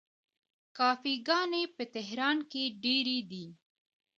[0.77, 3.45] کافې ګانې په تهران کې ډیرې دي.